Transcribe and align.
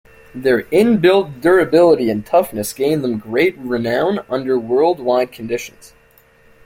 Their 0.33 0.63
inbuilt 0.71 1.41
durability 1.41 2.09
and 2.09 2.25
toughness 2.25 2.73
gained 2.73 3.03
them 3.03 3.19
great 3.19 3.55
renown 3.59 4.21
under 4.29 4.57
worldwide 4.57 5.31
conditions. 5.31 5.93